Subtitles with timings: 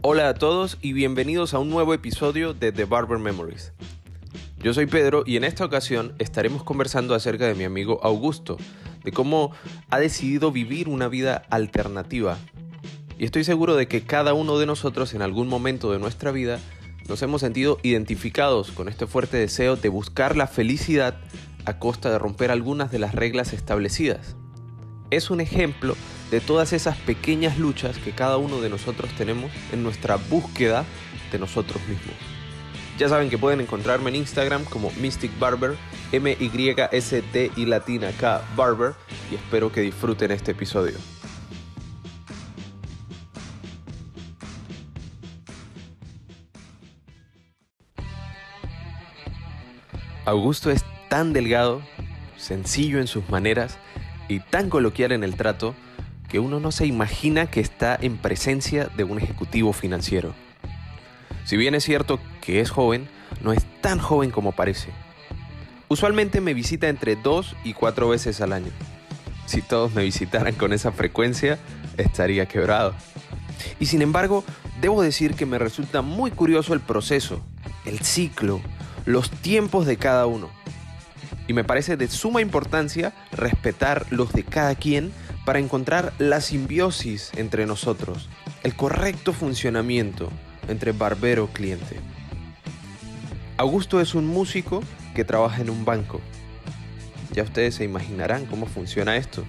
[0.00, 3.72] Hola a todos y bienvenidos a un nuevo episodio de The Barber Memories.
[4.62, 8.58] Yo soy Pedro y en esta ocasión estaremos conversando acerca de mi amigo Augusto,
[9.02, 9.50] de cómo
[9.90, 12.38] ha decidido vivir una vida alternativa.
[13.18, 16.60] Y estoy seguro de que cada uno de nosotros en algún momento de nuestra vida
[17.08, 21.16] nos hemos sentido identificados con este fuerte deseo de buscar la felicidad
[21.64, 24.36] a costa de romper algunas de las reglas establecidas.
[25.10, 29.82] Es un ejemplo de todas esas pequeñas luchas que cada uno de nosotros tenemos en
[29.82, 30.84] nuestra búsqueda
[31.32, 32.14] de nosotros mismos.
[32.98, 35.76] Ya saben que pueden encontrarme en Instagram como Mystic Barber,
[36.12, 38.94] M-Y-S-T y latina K Barber,
[39.30, 40.96] y espero que disfruten este episodio.
[50.24, 51.80] Augusto es tan delgado,
[52.36, 53.78] sencillo en sus maneras
[54.28, 55.74] y tan coloquial en el trato
[56.28, 60.34] que uno no se imagina que está en presencia de un ejecutivo financiero.
[61.44, 63.08] Si bien es cierto que es joven,
[63.42, 64.90] no es tan joven como parece.
[65.88, 68.70] Usualmente me visita entre dos y cuatro veces al año.
[69.46, 71.58] Si todos me visitaran con esa frecuencia,
[71.96, 72.94] estaría quebrado.
[73.80, 74.44] Y sin embargo,
[74.82, 77.40] debo decir que me resulta muy curioso el proceso,
[77.86, 78.60] el ciclo,
[79.06, 80.50] los tiempos de cada uno.
[81.46, 85.12] Y me parece de suma importancia respetar los de cada quien
[85.48, 88.28] para encontrar la simbiosis entre nosotros,
[88.64, 90.28] el correcto funcionamiento
[90.68, 91.96] entre barbero-cliente.
[93.56, 94.82] Augusto es un músico
[95.14, 96.20] que trabaja en un banco.
[97.32, 99.42] Ya ustedes se imaginarán cómo funciona esto.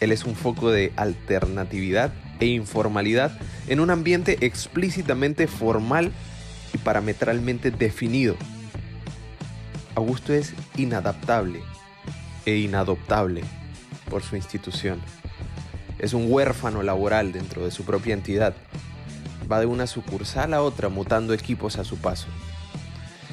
[0.00, 6.10] Él es un foco de alternatividad e informalidad en un ambiente explícitamente formal
[6.74, 8.34] y parametralmente definido.
[9.94, 11.60] Augusto es inadaptable
[12.44, 13.44] e inadoptable
[14.10, 15.00] por su institución.
[15.98, 18.54] Es un huérfano laboral dentro de su propia entidad.
[19.50, 22.26] Va de una sucursal a otra mutando equipos a su paso.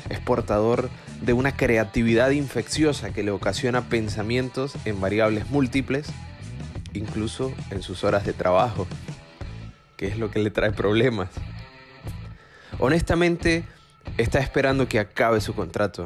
[0.10, 0.90] Es portador
[1.22, 6.08] de una creatividad infecciosa que le ocasiona pensamientos en variables múltiples,
[6.94, 8.88] incluso en sus horas de trabajo,
[9.98, 11.30] que es lo que le trae problemas.
[12.80, 13.66] Honestamente,
[14.18, 16.06] está esperando que acabe su contrato.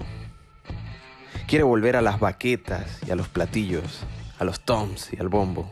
[1.48, 4.06] Quiere volver a las baquetas y a los platillos,
[4.42, 5.72] a los toms y al bombo.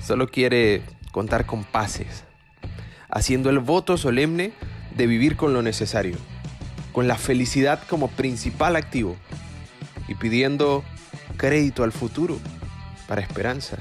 [0.00, 2.22] Solo quiere contar con pases,
[3.10, 4.52] haciendo el voto solemne
[4.96, 6.16] de vivir con lo necesario,
[6.92, 9.16] con la felicidad como principal activo
[10.06, 10.84] y pidiendo
[11.36, 12.38] crédito al futuro
[13.08, 13.78] para esperanza,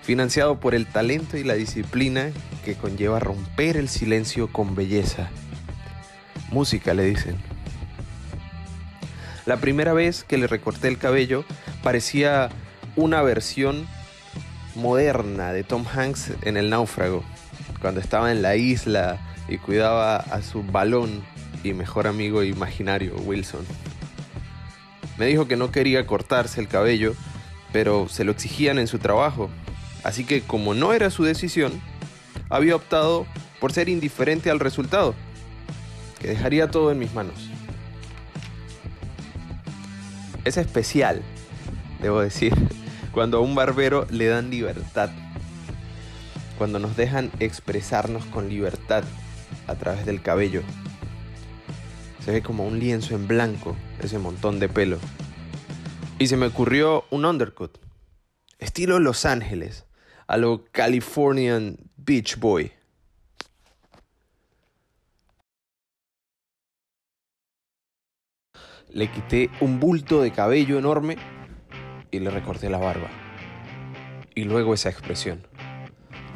[0.00, 2.30] financiado por el talento y la disciplina
[2.64, 5.28] que conlleva romper el silencio con belleza.
[6.50, 7.36] Música, le dicen.
[9.44, 11.44] La primera vez que le recorté el cabello
[11.88, 12.50] parecía
[12.96, 13.88] una versión
[14.74, 17.24] moderna de Tom Hanks en El náufrago,
[17.80, 19.18] cuando estaba en la isla
[19.48, 21.24] y cuidaba a su balón
[21.64, 23.64] y mejor amigo imaginario, Wilson.
[25.16, 27.14] Me dijo que no quería cortarse el cabello,
[27.72, 29.48] pero se lo exigían en su trabajo,
[30.04, 31.72] así que como no era su decisión,
[32.50, 33.26] había optado
[33.60, 35.14] por ser indiferente al resultado,
[36.20, 37.48] que dejaría todo en mis manos.
[40.44, 41.22] Es especial
[42.00, 42.54] debo decir,
[43.12, 45.10] cuando a un barbero le dan libertad,
[46.56, 49.04] cuando nos dejan expresarnos con libertad
[49.66, 50.62] a través del cabello.
[52.24, 54.98] Se ve como un lienzo en blanco ese montón de pelo.
[56.18, 57.78] Y se me ocurrió un undercut,
[58.58, 59.86] estilo Los Ángeles,
[60.26, 62.72] a lo Californian Beach Boy.
[68.90, 71.18] Le quité un bulto de cabello enorme
[72.10, 73.08] y le recorté la barba.
[74.34, 75.46] Y luego esa expresión,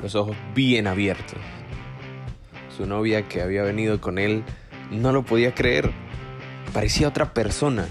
[0.03, 1.39] los ojos bien abiertos.
[2.77, 4.45] Su novia que había venido con él
[4.91, 5.91] no lo podía creer.
[6.73, 7.87] Parecía otra persona.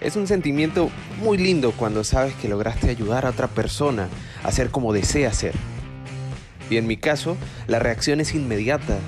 [0.00, 0.90] Es un sentimiento
[1.22, 4.08] muy lindo cuando sabes que lograste ayudar a otra persona
[4.44, 5.54] a ser como desea ser.
[6.70, 7.36] Y en mi caso,
[7.66, 8.98] la reacción es inmediata,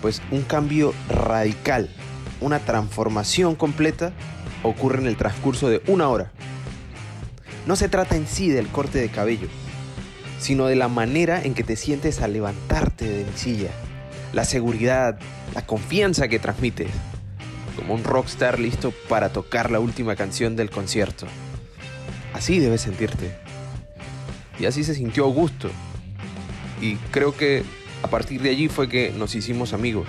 [0.00, 1.90] pues un cambio radical,
[2.40, 4.12] una transformación completa
[4.62, 6.32] ocurre en el transcurso de una hora.
[7.64, 9.46] No se trata en sí del corte de cabello,
[10.40, 13.70] sino de la manera en que te sientes al levantarte de mi silla,
[14.32, 15.18] la seguridad,
[15.54, 16.90] la confianza que transmites,
[17.76, 21.26] como un rockstar listo para tocar la última canción del concierto.
[22.34, 23.32] Así debes sentirte.
[24.58, 25.70] Y así se sintió Augusto.
[26.80, 27.62] Y creo que
[28.02, 30.08] a partir de allí fue que nos hicimos amigos.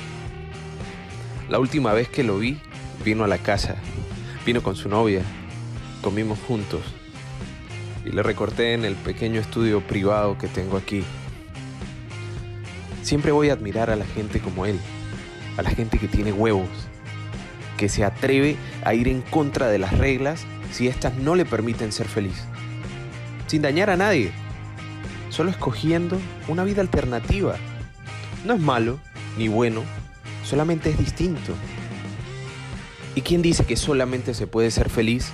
[1.49, 2.57] La última vez que lo vi,
[3.05, 3.75] vino a la casa,
[4.43, 5.21] vino con su novia,
[6.01, 6.81] comimos juntos
[8.05, 11.03] y le recorté en el pequeño estudio privado que tengo aquí.
[13.01, 14.79] Siempre voy a admirar a la gente como él,
[15.57, 16.69] a la gente que tiene huevos,
[17.77, 21.91] que se atreve a ir en contra de las reglas si éstas no le permiten
[21.91, 22.45] ser feliz,
[23.47, 24.31] sin dañar a nadie,
[25.29, 27.55] solo escogiendo una vida alternativa.
[28.45, 28.99] No es malo
[29.37, 29.83] ni bueno,
[30.43, 31.53] solamente es distinto.
[33.15, 35.31] ¿Y quién dice que solamente se puede ser feliz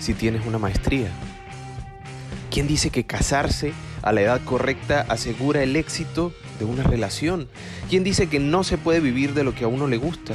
[0.00, 1.08] si tienes una maestría?
[2.52, 3.72] ¿Quién dice que casarse
[4.02, 7.48] a la edad correcta asegura el éxito de una relación?
[7.88, 10.34] ¿Quién dice que no se puede vivir de lo que a uno le gusta?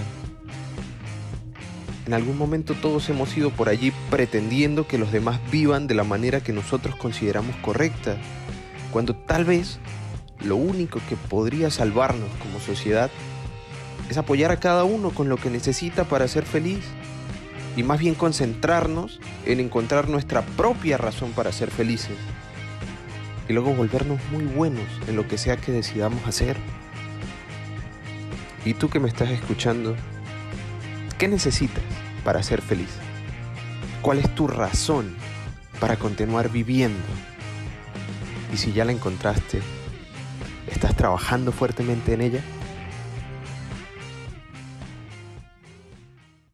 [2.07, 6.03] En algún momento todos hemos ido por allí pretendiendo que los demás vivan de la
[6.03, 8.17] manera que nosotros consideramos correcta,
[8.91, 9.77] cuando tal vez
[10.43, 13.11] lo único que podría salvarnos como sociedad
[14.09, 16.83] es apoyar a cada uno con lo que necesita para ser feliz
[17.77, 22.18] y más bien concentrarnos en encontrar nuestra propia razón para ser felices
[23.47, 26.57] y luego volvernos muy buenos en lo que sea que decidamos hacer.
[28.65, 29.95] Y tú que me estás escuchando,
[31.19, 31.83] ¿qué necesitas
[32.25, 32.89] para ser feliz?
[34.01, 35.15] ¿Cuál es tu razón
[35.79, 37.06] para continuar viviendo?
[38.51, 39.62] Y si ya la encontraste,
[40.69, 42.41] ¿estás trabajando fuertemente en ella?